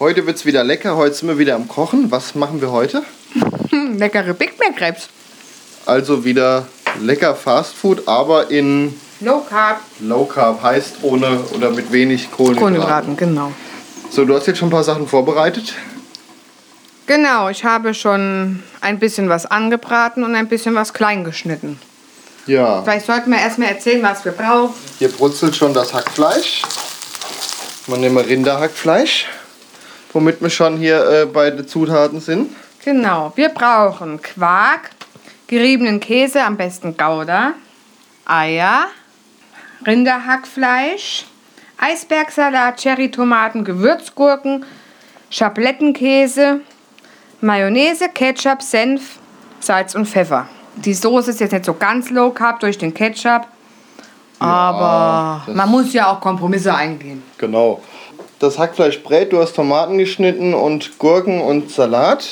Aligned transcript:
Heute 0.00 0.24
wird 0.26 0.36
es 0.36 0.46
wieder 0.46 0.62
lecker. 0.62 0.96
Heute 0.96 1.12
sind 1.16 1.28
wir 1.28 1.38
wieder 1.38 1.56
am 1.56 1.66
Kochen. 1.66 2.12
Was 2.12 2.36
machen 2.36 2.60
wir 2.60 2.70
heute? 2.70 3.02
Hm, 3.70 3.98
leckere 3.98 4.32
Big 4.32 4.56
Mac 4.56 4.76
Crepes. 4.76 5.08
Also 5.86 6.24
wieder 6.24 6.68
lecker 7.00 7.34
Fast 7.34 7.74
Food, 7.74 8.06
aber 8.06 8.48
in 8.48 8.94
Low 9.18 9.40
Carb. 9.40 9.80
Low 9.98 10.24
Carb 10.24 10.62
heißt 10.62 10.98
ohne 11.02 11.40
oder 11.52 11.70
mit 11.70 11.90
wenig 11.90 12.30
Kohlenhydraten. 12.30 12.76
Kohlenhydraten, 12.76 13.16
genau. 13.16 13.52
So, 14.08 14.24
du 14.24 14.36
hast 14.36 14.46
jetzt 14.46 14.58
schon 14.58 14.68
ein 14.68 14.70
paar 14.70 14.84
Sachen 14.84 15.08
vorbereitet. 15.08 15.74
Genau, 17.08 17.48
ich 17.48 17.64
habe 17.64 17.92
schon 17.92 18.62
ein 18.80 19.00
bisschen 19.00 19.28
was 19.28 19.46
angebraten 19.46 20.22
und 20.22 20.36
ein 20.36 20.46
bisschen 20.46 20.76
was 20.76 20.92
klein 20.92 21.24
geschnitten. 21.24 21.80
Ja. 22.46 22.82
Vielleicht 22.82 23.06
sollten 23.06 23.32
wir 23.32 23.38
erstmal 23.40 23.70
erzählen, 23.70 24.04
was 24.04 24.24
wir 24.24 24.30
brauchen. 24.30 24.74
Hier 25.00 25.08
brutzelt 25.08 25.56
schon 25.56 25.74
das 25.74 25.92
Hackfleisch. 25.92 26.62
Man 27.88 28.00
nehmen 28.00 28.18
Rinderhackfleisch, 28.18 29.26
womit 30.12 30.40
wir 30.40 30.50
schon 30.50 30.76
hier 30.78 31.04
äh, 31.08 31.26
bei 31.26 31.50
den 31.50 31.66
Zutaten 31.68 32.20
sind. 32.20 32.54
Genau, 32.84 33.32
wir 33.36 33.50
brauchen 33.50 34.20
Quark, 34.22 34.90
geriebenen 35.46 36.00
Käse, 36.00 36.42
am 36.42 36.56
besten 36.56 36.96
Gouda, 36.96 37.52
Eier, 38.24 38.86
Rinderhackfleisch, 39.86 41.24
Eisbergsalat, 41.78 42.80
Cherrytomaten, 42.80 43.64
Gewürzgurken, 43.64 44.64
Schablettenkäse, 45.30 46.60
Mayonnaise, 47.40 48.08
Ketchup, 48.08 48.62
Senf, 48.62 49.18
Salz 49.60 49.94
und 49.94 50.06
Pfeffer. 50.06 50.48
Die 50.76 50.94
Soße 50.94 51.30
ist 51.30 51.40
jetzt 51.40 51.52
nicht 51.52 51.64
so 51.64 51.74
ganz 51.74 52.10
low 52.10 52.30
carb 52.30 52.60
durch 52.60 52.78
den 52.78 52.94
Ketchup, 52.94 53.46
aber 54.38 55.42
das- 55.46 55.54
man 55.56 55.68
muss 55.68 55.92
ja 55.92 56.10
auch 56.10 56.20
Kompromisse 56.20 56.74
eingehen. 56.74 57.22
Genau. 57.38 57.82
Das 58.38 58.58
Hackfleisch 58.58 59.02
brät, 59.02 59.32
du 59.32 59.38
hast 59.38 59.56
Tomaten 59.56 59.98
geschnitten 59.98 60.54
und 60.54 60.98
Gurken 60.98 61.40
und 61.40 61.70
Salat. 61.70 62.28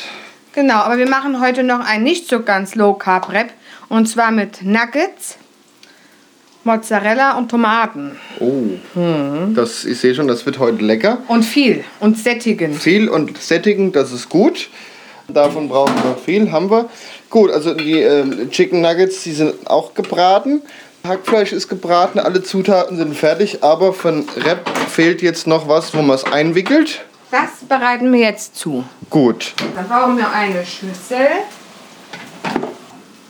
Genau, 0.52 0.76
aber 0.76 0.98
wir 0.98 1.08
machen 1.08 1.40
heute 1.40 1.62
noch 1.62 1.80
ein 1.80 2.02
nicht 2.02 2.28
so 2.28 2.40
ganz 2.42 2.74
low 2.74 2.94
carb 2.94 3.30
Rap 3.32 3.50
und 3.88 4.06
zwar 4.06 4.30
mit 4.30 4.62
Nuggets, 4.62 5.36
Mozzarella 6.64 7.36
und 7.36 7.50
Tomaten 7.50 8.16
Oh, 8.40 8.62
Hm. 8.94 9.54
das, 9.54 9.84
ich 9.84 9.98
sehe 9.98 10.14
schon, 10.14 10.28
das 10.28 10.46
wird 10.46 10.58
heute 10.58 10.82
lecker. 10.84 11.18
und 11.28 11.44
viel 11.44 11.84
und 12.00 12.16
sättigend. 12.18 12.76
Viel 12.80 13.08
und 13.08 13.36
sättigend, 13.38 13.94
das 13.96 14.12
ist 14.12 14.28
gut. 14.28 14.68
Davon 15.28 15.68
brauchen 15.68 15.94
wir 16.04 16.16
viel, 16.24 16.52
haben 16.52 16.70
wir. 16.70 16.88
Gut, 17.30 17.50
also 17.50 17.74
die 17.74 17.94
ähm, 18.00 18.48
Chicken 18.50 18.80
Nuggets, 18.80 19.24
die 19.24 19.32
sind 19.32 19.54
auch 19.68 19.92
gebraten. 19.94 20.62
Hackfleisch 21.08 21.52
ist 21.52 21.68
gebraten, 21.68 22.18
alle 22.18 22.42
Zutaten 22.42 22.96
sind 22.96 23.16
fertig, 23.16 23.62
aber 23.62 23.92
von 23.92 24.28
Rep 24.36 24.68
fehlt 24.88 25.22
jetzt 25.22 25.46
noch 25.46 25.68
was, 25.68 25.94
wo 25.94 26.02
man 26.02 26.16
es 26.16 26.24
einwickelt. 26.24 27.04
Das 27.30 27.66
bereiten 27.68 28.12
wir 28.12 28.20
jetzt 28.20 28.56
zu. 28.56 28.84
Gut. 29.10 29.54
Dann 29.74 29.88
brauchen 29.88 30.16
wir 30.16 30.30
eine 30.30 30.64
Schüssel 30.64 31.26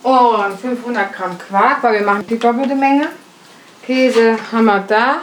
und 0.03 0.61
500 0.61 1.13
Gramm 1.13 1.39
Quark, 1.39 1.83
weil 1.83 2.01
wir 2.01 2.07
machen 2.07 2.27
die 2.29 2.39
doppelte 2.39 2.75
Menge. 2.75 3.09
Käse 3.85 4.37
haben 4.53 4.67
wir 4.67 4.81
da 4.81 5.17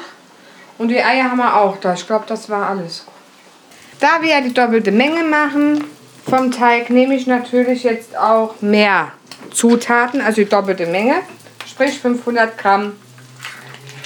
und 0.77 0.87
die 0.89 1.01
Eier 1.01 1.25
haben 1.25 1.37
wir 1.37 1.55
auch 1.55 1.77
da. 1.77 1.93
Ich 1.93 2.05
glaube, 2.07 2.25
das 2.27 2.49
war 2.49 2.69
alles. 2.69 3.05
Da 3.99 4.21
wir 4.21 4.29
ja 4.29 4.41
die 4.41 4.53
doppelte 4.53 4.91
Menge 4.91 5.23
machen 5.23 5.85
vom 6.29 6.51
Teig, 6.51 6.89
nehme 6.89 7.15
ich 7.15 7.27
natürlich 7.27 7.83
jetzt 7.83 8.17
auch 8.17 8.55
mehr 8.61 9.11
Zutaten, 9.51 10.19
also 10.19 10.41
die 10.41 10.49
doppelte 10.49 10.87
Menge, 10.87 11.15
sprich 11.65 11.99
500 11.99 12.57
Gramm 12.57 12.93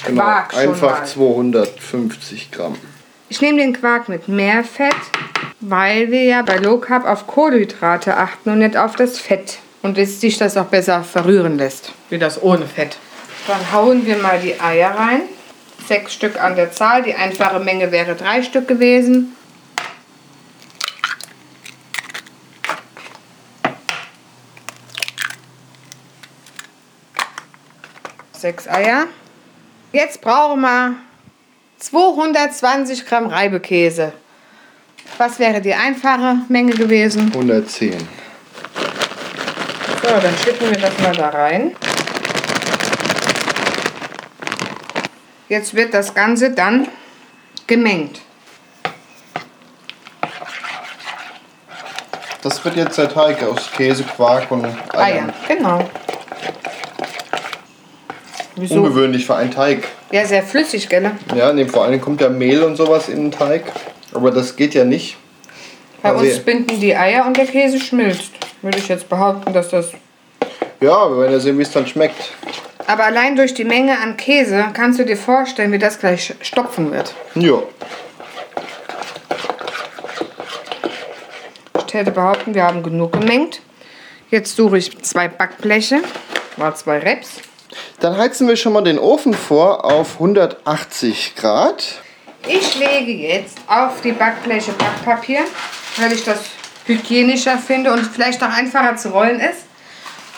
Genau, 0.06 0.22
Quark 0.22 0.52
schon 0.52 0.60
einfach 0.60 1.00
mal. 1.00 1.06
250 1.06 2.50
Gramm. 2.50 2.76
Ich 3.28 3.40
nehme 3.40 3.58
den 3.58 3.72
Quark 3.72 4.08
mit 4.08 4.28
mehr 4.28 4.64
Fett, 4.64 4.94
weil 5.60 6.10
wir 6.10 6.24
ja 6.24 6.42
bei 6.42 6.56
Low 6.56 6.78
Carb 6.78 7.04
auf 7.04 7.26
Kohlenhydrate 7.26 8.16
achten 8.16 8.50
und 8.50 8.60
nicht 8.60 8.76
auf 8.76 8.96
das 8.96 9.18
Fett. 9.18 9.58
Und 9.82 9.98
dass 9.98 10.20
sich 10.20 10.38
das 10.38 10.56
auch 10.56 10.66
besser 10.66 11.04
verrühren 11.04 11.56
lässt, 11.56 11.92
wie 12.10 12.18
das 12.18 12.42
ohne 12.42 12.66
Fett. 12.66 12.96
Dann 13.46 13.72
hauen 13.72 14.06
wir 14.06 14.16
mal 14.18 14.40
die 14.40 14.60
Eier 14.60 14.90
rein. 14.90 15.22
Sechs 15.86 16.14
Stück 16.14 16.42
an 16.42 16.56
der 16.56 16.72
Zahl. 16.72 17.02
Die 17.02 17.14
einfache 17.14 17.60
Menge 17.60 17.92
wäre 17.92 18.14
drei 18.14 18.42
Stück 18.42 18.66
gewesen. 18.66 19.36
Sechs 28.48 28.66
Eier. 28.66 29.08
Jetzt 29.92 30.22
brauchen 30.22 30.62
wir 30.62 30.94
220 31.80 33.04
Gramm 33.04 33.26
Reibekäse. 33.26 34.14
Was 35.18 35.38
wäre 35.38 35.60
die 35.60 35.74
einfache 35.74 36.38
Menge 36.48 36.72
gewesen? 36.72 37.30
110. 37.30 37.92
So, 40.00 40.08
dann 40.08 40.34
schütten 40.42 40.70
wir 40.70 40.78
das 40.78 40.98
mal 40.98 41.12
da 41.14 41.28
rein. 41.28 41.76
Jetzt 45.50 45.74
wird 45.74 45.92
das 45.92 46.14
Ganze 46.14 46.50
dann 46.50 46.88
gemengt. 47.66 48.22
Das 52.42 52.64
wird 52.64 52.76
jetzt 52.76 52.96
der 52.96 53.10
Teig 53.10 53.42
aus 53.42 53.70
Käse, 53.72 54.04
Quark 54.04 54.50
und 54.50 54.64
Eiern. 54.64 54.74
Eier, 54.94 55.34
genau. 55.46 55.90
Wieso? 58.58 58.76
Ungewöhnlich 58.76 59.24
für 59.26 59.36
einen 59.36 59.50
Teig. 59.50 59.84
Ja, 60.10 60.24
sehr 60.24 60.42
flüssig, 60.42 60.88
gell? 60.88 61.10
Ja, 61.34 61.52
nee, 61.52 61.66
vor 61.66 61.84
allem 61.84 62.00
kommt 62.00 62.20
ja 62.20 62.28
Mehl 62.28 62.62
und 62.62 62.76
sowas 62.76 63.08
in 63.08 63.16
den 63.16 63.30
Teig. 63.30 63.64
Aber 64.14 64.30
das 64.30 64.56
geht 64.56 64.74
ja 64.74 64.84
nicht. 64.84 65.16
Bei 66.02 66.10
Also- 66.10 66.24
uns 66.24 66.38
binden 66.40 66.80
die 66.80 66.96
Eier 66.96 67.26
und 67.26 67.36
der 67.36 67.46
Käse 67.46 67.78
schmilzt. 67.80 68.32
Würde 68.62 68.78
ich 68.78 68.88
jetzt 68.88 69.08
behaupten, 69.08 69.52
dass 69.52 69.68
das. 69.68 69.92
Ja, 70.80 71.08
wir 71.10 71.18
werden 71.20 71.32
ja 71.32 71.38
sehen, 71.40 71.58
wie 71.58 71.62
es 71.62 71.70
dann 71.70 71.86
schmeckt. 71.86 72.32
Aber 72.86 73.04
allein 73.04 73.36
durch 73.36 73.52
die 73.54 73.64
Menge 73.64 73.98
an 74.00 74.16
Käse 74.16 74.64
kannst 74.72 74.98
du 74.98 75.04
dir 75.04 75.16
vorstellen, 75.16 75.72
wie 75.72 75.78
das 75.78 75.98
gleich 75.98 76.34
stopfen 76.40 76.90
wird. 76.92 77.14
Ja. 77.34 77.62
Ich 81.86 81.94
hätte 81.94 82.10
behaupten, 82.10 82.54
wir 82.54 82.64
haben 82.64 82.82
genug 82.82 83.12
gemengt. 83.12 83.60
Jetzt 84.30 84.56
suche 84.56 84.78
ich 84.78 84.96
zwei 85.02 85.28
Backbleche, 85.28 86.00
war 86.56 86.74
zwei 86.74 86.98
Reps. 86.98 87.40
Dann 88.00 88.16
heizen 88.16 88.46
wir 88.46 88.56
schon 88.56 88.72
mal 88.72 88.84
den 88.84 88.98
Ofen 88.98 89.34
vor 89.34 89.84
auf 89.84 90.14
180 90.14 91.34
Grad. 91.34 92.00
Ich 92.46 92.78
lege 92.78 93.12
jetzt 93.12 93.58
auf 93.66 94.00
die 94.02 94.12
Backbleche 94.12 94.72
Backpapier, 94.72 95.40
weil 95.96 96.12
ich 96.12 96.24
das 96.24 96.38
hygienischer 96.84 97.58
finde 97.58 97.92
und 97.92 98.06
vielleicht 98.06 98.42
auch 98.42 98.50
einfacher 98.50 98.96
zu 98.96 99.08
rollen 99.08 99.40
ist. 99.40 99.64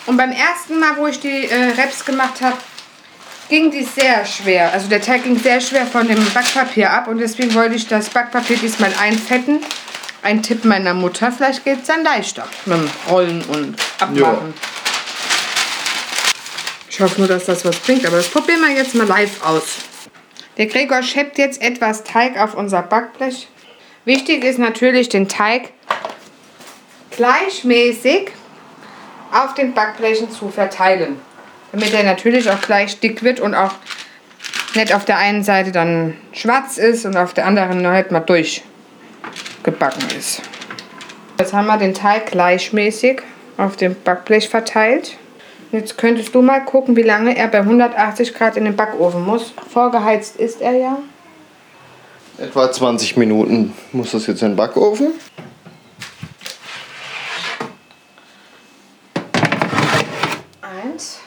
Und 0.07 0.17
beim 0.17 0.31
ersten 0.31 0.79
Mal, 0.79 0.97
wo 0.97 1.05
ich 1.05 1.19
die 1.19 1.47
äh, 1.47 1.73
Reps 1.77 2.03
gemacht 2.03 2.41
habe, 2.41 2.57
ging 3.49 3.69
die 3.69 3.83
sehr 3.83 4.25
schwer. 4.25 4.73
Also 4.73 4.87
der 4.87 5.01
Teig 5.01 5.23
ging 5.23 5.37
sehr 5.37 5.61
schwer 5.61 5.85
von 5.85 6.07
dem 6.07 6.23
Backpapier 6.33 6.91
ab 6.91 7.07
und 7.07 7.19
deswegen 7.19 7.53
wollte 7.53 7.75
ich 7.75 7.87
das 7.87 8.09
Backpapier 8.09 8.57
diesmal 8.57 8.91
einfetten. 8.99 9.59
Ein 10.23 10.41
Tipp 10.41 10.65
meiner 10.65 10.95
Mutter, 10.95 11.31
vielleicht 11.31 11.63
geht 11.63 11.81
es 11.81 11.87
dann 11.87 12.03
leichter 12.03 12.47
mit 12.65 12.77
dem 12.77 12.89
Rollen 13.09 13.43
und 13.45 13.75
Abmachen. 13.99 14.53
Ich 17.01 17.05
hoffe 17.05 17.19
nur, 17.19 17.27
dass 17.27 17.45
das 17.45 17.65
was 17.65 17.77
bringt, 17.77 18.05
aber 18.05 18.17
das 18.17 18.27
probieren 18.27 18.61
wir 18.61 18.75
jetzt 18.75 18.93
mal 18.93 19.07
live 19.07 19.43
aus. 19.43 19.77
Der 20.57 20.67
Gregor 20.67 21.01
schäbt 21.01 21.39
jetzt 21.39 21.59
etwas 21.59 22.03
Teig 22.03 22.39
auf 22.39 22.53
unser 22.53 22.83
Backblech. 22.83 23.47
Wichtig 24.05 24.43
ist 24.43 24.59
natürlich, 24.59 25.09
den 25.09 25.27
Teig 25.27 25.71
gleichmäßig 27.09 28.29
auf 29.31 29.55
den 29.55 29.73
Backblechen 29.73 30.29
zu 30.29 30.49
verteilen. 30.49 31.19
Damit 31.71 31.91
er 31.91 32.03
natürlich 32.03 32.47
auch 32.51 32.61
gleich 32.61 32.99
dick 32.99 33.23
wird 33.23 33.39
und 33.39 33.55
auch 33.55 33.73
nicht 34.75 34.93
auf 34.93 35.03
der 35.03 35.17
einen 35.17 35.43
Seite 35.43 35.71
dann 35.71 36.15
schwarz 36.33 36.77
ist 36.77 37.07
und 37.07 37.17
auf 37.17 37.33
der 37.33 37.47
anderen 37.47 37.87
halt 37.87 38.11
mal 38.11 38.19
durchgebacken 38.19 40.07
ist. 40.15 40.43
Jetzt 41.39 41.51
haben 41.51 41.65
wir 41.65 41.77
den 41.77 41.95
Teig 41.95 42.27
gleichmäßig 42.27 43.23
auf 43.57 43.75
dem 43.75 43.95
Backblech 44.03 44.49
verteilt. 44.49 45.17
Jetzt 45.71 45.97
könntest 45.97 46.35
du 46.35 46.41
mal 46.41 46.65
gucken, 46.65 46.97
wie 46.97 47.01
lange 47.01 47.37
er 47.37 47.47
bei 47.47 47.59
180 47.59 48.33
Grad 48.33 48.57
in 48.57 48.65
den 48.65 48.75
Backofen 48.75 49.23
muss. 49.23 49.53
Vorgeheizt 49.69 50.35
ist 50.35 50.59
er 50.59 50.73
ja. 50.73 50.97
Etwa 52.37 52.69
20 52.69 53.15
Minuten 53.15 53.73
muss 53.93 54.11
das 54.11 54.27
jetzt 54.27 54.41
in 54.41 54.49
den 54.49 54.55
Backofen. 54.57 55.13
Eins. 60.61 61.19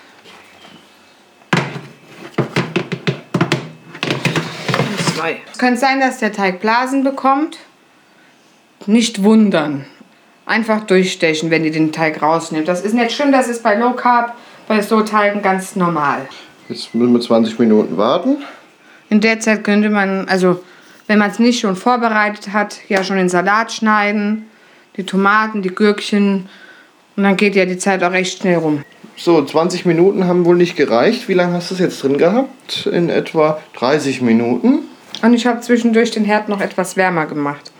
Und 4.78 5.16
zwei. 5.16 5.40
Es 5.50 5.58
könnte 5.58 5.80
sein, 5.80 6.00
dass 6.00 6.18
der 6.18 6.32
Teig 6.32 6.60
Blasen 6.60 7.02
bekommt. 7.02 7.56
Nicht 8.84 9.22
wundern. 9.22 9.86
Einfach 10.46 10.84
durchstechen, 10.84 11.50
wenn 11.50 11.64
ihr 11.64 11.72
den 11.72 11.92
Teig 11.92 12.20
rausnimmt. 12.20 12.68
Das 12.68 12.82
ist 12.82 12.94
nicht 12.94 13.12
schlimm, 13.12 13.32
das 13.32 13.48
ist 13.48 13.62
bei 13.62 13.74
Low 13.76 13.92
Carb, 13.92 14.34
bei 14.68 14.82
so 14.82 15.00
Teigen 15.00 15.42
ganz 15.42 15.76
normal. 15.76 16.28
Jetzt 16.68 16.94
müssen 16.94 17.12
wir 17.12 17.20
20 17.20 17.58
Minuten 17.58 17.96
warten. 17.96 18.38
In 19.08 19.20
der 19.20 19.40
Zeit 19.40 19.64
könnte 19.64 19.90
man, 19.90 20.28
also 20.28 20.60
wenn 21.06 21.18
man 21.18 21.30
es 21.30 21.38
nicht 21.38 21.60
schon 21.60 21.76
vorbereitet 21.76 22.52
hat, 22.52 22.78
ja 22.88 23.04
schon 23.04 23.16
den 23.16 23.28
Salat 23.28 23.72
schneiden, 23.72 24.46
die 24.96 25.04
Tomaten, 25.04 25.62
die 25.62 25.74
Gürkchen 25.74 26.48
und 27.16 27.22
dann 27.22 27.36
geht 27.36 27.54
ja 27.54 27.64
die 27.64 27.78
Zeit 27.78 28.02
auch 28.02 28.12
recht 28.12 28.40
schnell 28.40 28.56
rum. 28.56 28.82
So, 29.16 29.44
20 29.44 29.86
Minuten 29.86 30.26
haben 30.26 30.44
wohl 30.44 30.56
nicht 30.56 30.76
gereicht. 30.76 31.28
Wie 31.28 31.34
lange 31.34 31.54
hast 31.54 31.70
du 31.70 31.74
es 31.74 31.80
jetzt 31.80 32.02
drin 32.02 32.18
gehabt? 32.18 32.86
In 32.90 33.08
etwa 33.08 33.60
30 33.78 34.22
Minuten. 34.22 34.80
Und 35.22 35.34
ich 35.34 35.46
habe 35.46 35.60
zwischendurch 35.60 36.10
den 36.10 36.24
Herd 36.24 36.48
noch 36.48 36.60
etwas 36.60 36.96
wärmer 36.96 37.26
gemacht. 37.26 37.70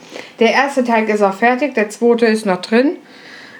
Der 0.40 0.52
erste 0.52 0.84
Teig 0.84 1.08
ist 1.08 1.22
auch 1.22 1.34
fertig, 1.34 1.74
der 1.74 1.90
zweite 1.90 2.26
ist 2.26 2.44
noch 2.44 2.60
drin, 2.60 2.96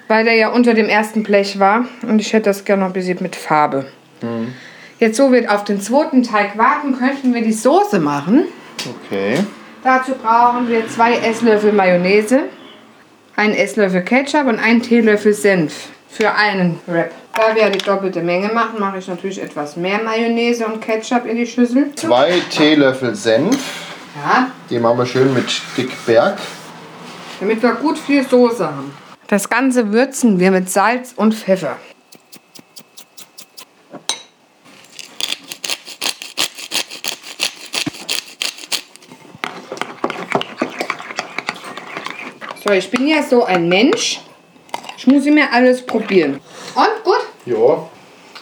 weil 0.07 0.25
der 0.25 0.35
ja 0.35 0.49
unter 0.49 0.73
dem 0.73 0.89
ersten 0.89 1.23
Blech 1.23 1.59
war. 1.59 1.85
Und 2.01 2.19
ich 2.19 2.33
hätte 2.33 2.49
das 2.49 2.65
gerne 2.65 2.81
noch 2.81 2.89
ein 2.89 2.93
bisschen 2.93 3.19
mit 3.21 3.35
Farbe. 3.35 3.85
Mhm. 4.21 4.53
Jetzt, 4.99 5.17
so 5.17 5.31
wir 5.31 5.53
auf 5.53 5.63
den 5.63 5.81
zweiten 5.81 6.23
Teig 6.23 6.57
warten, 6.57 6.97
könnten 6.97 7.33
wir 7.33 7.41
die 7.41 7.53
Soße 7.53 7.99
machen. 7.99 8.45
Okay. 9.05 9.39
Dazu 9.83 10.13
brauchen 10.15 10.69
wir 10.69 10.87
zwei 10.87 11.13
Esslöffel 11.13 11.71
Mayonnaise, 11.71 12.43
einen 13.35 13.53
Esslöffel 13.53 14.01
Ketchup 14.03 14.47
und 14.47 14.57
einen 14.57 14.81
Teelöffel 14.81 15.33
Senf 15.33 15.89
für 16.09 16.33
einen 16.33 16.79
Wrap. 16.87 17.11
Da 17.33 17.53
wir 17.53 17.69
die 17.69 17.79
doppelte 17.79 18.21
Menge 18.21 18.47
machen, 18.53 18.79
mache 18.79 18.99
ich 18.99 19.07
natürlich 19.07 19.41
etwas 19.41 19.75
mehr 19.75 20.01
Mayonnaise 20.01 20.65
und 20.65 20.79
Ketchup 20.79 21.25
in 21.25 21.35
die 21.35 21.45
Schüssel. 21.45 21.91
Zwei 21.95 22.41
Teelöffel 22.49 23.13
Senf. 23.13 23.57
Ja. 24.15 24.49
Die 24.69 24.79
machen 24.79 24.97
wir 24.97 25.05
schön 25.05 25.33
mit 25.33 25.61
Dickberg. 25.75 26.37
Damit 27.39 27.61
wir 27.61 27.73
gut 27.73 27.97
viel 27.97 28.27
Soße 28.27 28.65
haben. 28.65 28.93
Das 29.27 29.49
Ganze 29.49 29.91
würzen 29.91 30.39
wir 30.39 30.51
mit 30.51 30.69
Salz 30.69 31.13
und 31.15 31.33
Pfeffer. 31.33 31.77
So, 42.63 42.71
ich 42.71 42.89
bin 42.89 43.07
ja 43.07 43.21
so 43.21 43.43
ein 43.43 43.69
Mensch. 43.69 44.21
Ich 44.97 45.05
muss 45.05 45.25
mir 45.25 45.51
alles 45.51 45.85
probieren. 45.85 46.39
Und 46.73 47.03
gut? 47.03 47.21
Ja. 47.45 47.87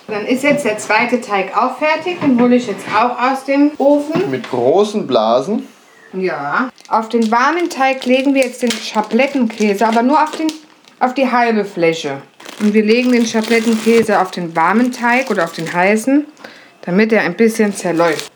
Dann 0.08 0.26
ist 0.26 0.44
jetzt 0.44 0.64
der 0.64 0.78
zweite 0.78 1.20
Teig 1.20 1.58
auch 1.58 1.78
fertig. 1.78 2.22
Den 2.22 2.40
hole 2.40 2.56
ich 2.56 2.68
jetzt 2.68 2.86
auch 2.96 3.20
aus 3.20 3.44
dem 3.46 3.72
Ofen. 3.78 4.30
Mit 4.30 4.50
großen 4.50 5.08
Blasen. 5.08 5.68
Ja. 6.14 6.70
Auf 6.90 7.10
den 7.10 7.32
warmen 7.32 7.70
Teig 7.70 8.06
legen 8.06 8.36
wir 8.36 8.44
jetzt 8.44 8.62
den 8.62 8.72
Schablettenkäse, 8.72 9.88
aber 9.88 10.04
nur 10.04 10.22
auf, 10.22 10.32
den, 10.32 10.52
auf 11.00 11.14
die 11.14 11.32
halbe 11.32 11.66
Fläche. 11.66 12.22
Und 12.60 12.74
wir 12.74 12.84
legen 12.84 13.12
den 13.12 13.26
Schablettenkäse 13.26 14.20
auf 14.20 14.30
den 14.30 14.56
warmen 14.56 14.92
Teig 14.92 15.32
oder 15.32 15.44
auf 15.44 15.54
den 15.54 15.74
heißen, 15.74 16.26
damit 16.82 17.12
er 17.12 17.22
ein 17.22 17.36
bisschen 17.36 17.76
zerläuft. 17.76 18.32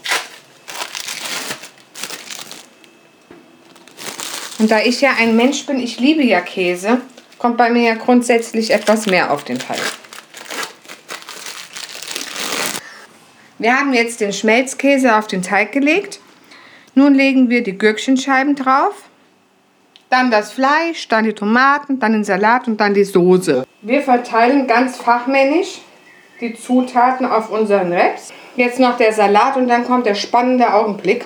Und 4.60 4.72
da 4.72 4.80
ich 4.80 5.02
ja 5.02 5.12
ein 5.20 5.36
Mensch 5.36 5.68
bin, 5.68 5.80
ich 5.80 6.00
liebe 6.00 6.24
ja 6.24 6.42
Käse, 6.42 7.02
kommt 7.38 7.58
bei 7.58 7.70
mir 7.70 7.84
ja 7.84 7.94
grundsätzlich 7.94 8.72
etwas 8.72 9.06
mehr 9.06 9.32
auf 9.32 9.44
den 9.44 9.60
Teig. 9.60 9.80
Wir 13.60 13.76
haben 13.76 13.94
jetzt 13.94 14.20
den 14.20 14.34
Schmelzkäse 14.34 15.16
auf 15.16 15.28
den 15.28 15.44
Teig 15.44 15.72
gelegt. 15.72 16.20
Nun 16.98 17.14
legen 17.14 17.52
wir 17.52 17.62
die 17.62 17.78
Gürkchenscheiben 17.78 18.56
drauf, 18.56 19.04
dann 20.10 20.32
das 20.32 20.52
Fleisch, 20.52 21.08
dann 21.08 21.26
die 21.26 21.34
Tomaten, 21.34 22.00
dann 22.00 22.14
den 22.14 22.24
Salat 22.24 22.68
und 22.68 22.82
dann 22.82 22.96
die 22.96 23.04
Soße. 23.04 23.68
Wir 23.84 24.02
verteilen 24.02 24.66
ganz 24.66 24.98
fachmännisch 24.98 25.82
die 26.42 26.56
Zutaten 26.56 27.28
auf 27.28 27.52
unseren 27.52 27.92
Wraps. 27.92 28.34
Jetzt 28.56 28.80
noch 28.80 28.98
der 28.98 29.14
Salat 29.14 29.58
und 29.58 29.68
dann 29.68 29.86
kommt 29.86 30.08
der 30.08 30.16
spannende 30.16 30.74
Augenblick 30.74 31.26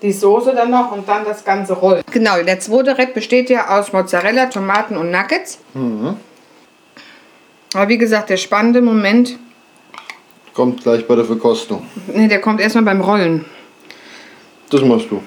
die 0.00 0.12
Soße 0.12 0.54
dann 0.54 0.70
noch 0.70 0.90
und 0.90 1.06
dann 1.06 1.26
das 1.26 1.44
ganze 1.44 1.74
rollen. 1.74 2.02
Genau, 2.10 2.42
der 2.42 2.58
zweite 2.58 2.96
Rep 2.96 3.12
besteht 3.12 3.50
ja 3.50 3.78
aus 3.78 3.92
Mozzarella, 3.92 4.46
Tomaten 4.46 4.96
und 4.96 5.10
Nuggets. 5.10 5.58
Mhm. 5.74 6.16
Aber 7.74 7.88
wie 7.90 7.98
gesagt, 7.98 8.30
der 8.30 8.38
spannende 8.38 8.80
Moment 8.80 9.38
kommt 10.54 10.82
gleich 10.82 11.06
bei 11.06 11.14
der 11.14 11.26
Verkostung. 11.26 11.86
Ne, 12.06 12.26
der 12.26 12.40
kommt 12.40 12.58
erstmal 12.62 12.84
beim 12.84 13.02
Rollen. 13.02 13.44
Das 14.70 14.80
machst 14.82 15.10
du. 15.10 15.22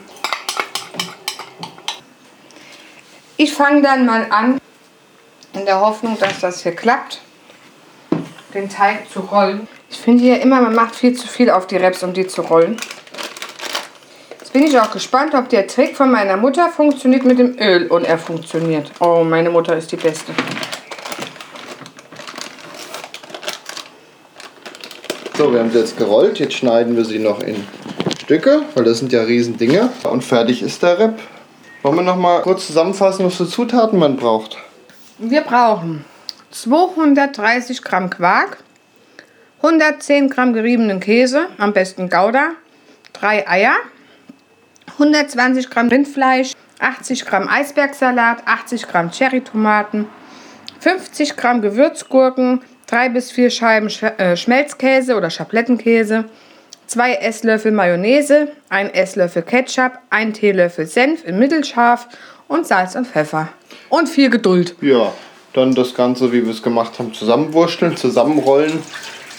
Ich 3.37 3.53
fange 3.53 3.81
dann 3.81 4.05
mal 4.05 4.27
an, 4.29 4.59
in 5.53 5.65
der 5.65 5.79
Hoffnung, 5.79 6.17
dass 6.19 6.39
das 6.39 6.63
hier 6.63 6.75
klappt, 6.75 7.21
den 8.53 8.69
Teig 8.69 9.09
zu 9.09 9.19
rollen. 9.19 9.67
Ich 9.89 9.99
finde 9.99 10.23
ja 10.23 10.35
immer, 10.35 10.61
man 10.61 10.73
macht 10.73 10.95
viel 10.95 11.13
zu 11.13 11.27
viel 11.27 11.49
auf 11.49 11.67
die 11.67 11.77
Reps, 11.77 12.03
um 12.03 12.13
die 12.13 12.27
zu 12.27 12.41
rollen 12.41 12.77
bin 14.53 14.63
ich 14.67 14.79
auch 14.79 14.91
gespannt, 14.91 15.33
ob 15.33 15.49
der 15.49 15.65
Trick 15.65 15.97
von 15.97 16.11
meiner 16.11 16.37
Mutter 16.37 16.69
funktioniert 16.69 17.25
mit 17.25 17.39
dem 17.39 17.57
Öl 17.59 17.87
und 17.87 18.05
er 18.05 18.19
funktioniert. 18.19 18.91
Oh, 18.99 19.23
meine 19.23 19.49
Mutter 19.49 19.75
ist 19.75 19.91
die 19.91 19.97
Beste. 19.97 20.31
So, 25.35 25.51
wir 25.51 25.59
haben 25.59 25.71
sie 25.71 25.79
jetzt 25.79 25.97
gerollt. 25.97 26.37
Jetzt 26.37 26.53
schneiden 26.53 26.95
wir 26.95 27.03
sie 27.03 27.17
noch 27.17 27.41
in 27.41 27.65
Stücke, 28.23 28.61
weil 28.73 28.85
das 28.85 28.99
sind 28.99 29.11
ja 29.11 29.23
riesen 29.23 29.57
Dinge. 29.57 29.89
Und 30.09 30.23
fertig 30.23 30.61
ist 30.61 30.81
der 30.81 30.97
Rep. 30.97 31.19
Wollen 31.81 31.97
wir 31.97 32.03
noch 32.03 32.15
mal 32.15 32.41
kurz 32.41 32.67
zusammenfassen, 32.67 33.25
was 33.25 33.35
für 33.35 33.47
Zutaten 33.47 33.99
man 33.99 34.15
braucht? 34.15 34.57
Wir 35.17 35.41
brauchen 35.41 36.05
230 36.51 37.81
Gramm 37.81 38.09
Quark, 38.09 38.59
110 39.57 40.29
Gramm 40.29 40.53
geriebenen 40.53 41.01
Käse, 41.01 41.47
am 41.57 41.73
besten 41.73 42.09
Gouda, 42.09 42.51
drei 43.11 43.45
Eier, 43.45 43.75
120 44.93 45.69
Gramm 45.69 45.89
Rindfleisch, 45.89 46.53
80 46.79 47.25
Gramm 47.25 47.49
Eisbergsalat, 47.49 48.43
80 48.45 48.87
Gramm 48.87 49.11
Cherrytomaten, 49.11 50.07
50 50.79 51.35
Gramm 51.35 51.61
Gewürzgurken, 51.61 52.61
3 52.87 53.09
bis 53.09 53.31
4 53.31 53.49
Scheiben 53.49 53.89
äh, 54.17 54.37
Schmelzkäse 54.37 55.17
oder 55.17 55.29
Schablettenkäse, 55.29 56.25
2 56.87 57.15
Esslöffel 57.15 57.71
Mayonnaise, 57.71 58.49
1 58.69 58.93
Esslöffel 58.93 59.41
Ketchup, 59.41 59.93
1 60.09 60.37
Teelöffel 60.37 60.85
Senf 60.85 61.25
in 61.25 61.39
mittelscharf 61.39 62.07
und 62.47 62.67
Salz 62.67 62.95
und 62.95 63.07
Pfeffer. 63.07 63.49
Und 63.89 64.09
viel 64.09 64.29
Geduld. 64.29 64.75
Ja, 64.81 65.13
dann 65.53 65.73
das 65.75 65.93
Ganze, 65.93 66.31
wie 66.31 66.43
wir 66.43 66.51
es 66.51 66.61
gemacht 66.61 66.99
haben, 66.99 67.13
zusammenwursteln, 67.13 67.95
zusammenrollen. 67.95 68.79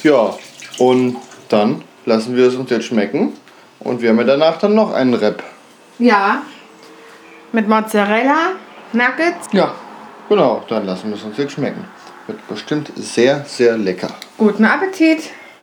Ja, 0.02 0.36
und 0.78 1.16
dann 1.48 1.82
lassen 2.06 2.36
wir 2.36 2.46
es 2.46 2.54
uns 2.54 2.70
jetzt 2.70 2.86
schmecken. 2.86 3.32
Und 3.80 4.00
wir 4.00 4.10
haben 4.10 4.18
ja 4.18 4.24
danach 4.24 4.58
dann 4.58 4.74
noch 4.74 4.92
einen 4.92 5.14
Rep. 5.14 5.42
Ja. 5.98 6.42
Mit 7.52 7.68
Mozzarella, 7.68 8.52
Nuggets. 8.92 9.48
Ja, 9.52 9.74
genau. 10.28 10.64
Dann 10.68 10.86
lassen 10.86 11.10
wir 11.10 11.16
es 11.16 11.22
uns 11.22 11.36
jetzt 11.36 11.52
schmecken. 11.52 11.84
Wird 12.26 12.46
bestimmt 12.48 12.90
sehr, 12.96 13.44
sehr 13.44 13.76
lecker. 13.76 14.08
Guten 14.38 14.64
Appetit. 14.64 15.30